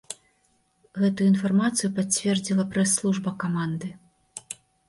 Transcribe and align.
Гэтую 1.01 1.27
інфармацыю 1.33 1.89
пацвердзіла 1.99 2.67
прэс-служба 2.75 3.35
каманды. 3.45 3.95